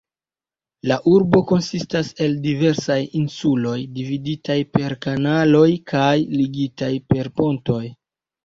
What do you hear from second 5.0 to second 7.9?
kanaloj kaj ligitaj per pontoj.